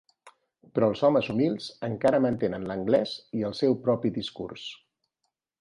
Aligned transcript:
Però 0.77 0.87
els 0.93 1.03
homes 1.09 1.29
humils 1.33 1.67
encara 1.89 2.21
mantenen 2.27 2.67
l'anglès 2.71 3.15
i 3.41 3.47
el 3.51 3.57
seu 3.63 3.81
propi 3.87 4.17
discurs. 4.21 4.69